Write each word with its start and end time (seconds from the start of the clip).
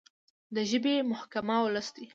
د 0.55 0.57
ژبې 0.69 0.95
محکمه 1.11 1.55
ولس 1.65 1.87
دی. 1.95 2.05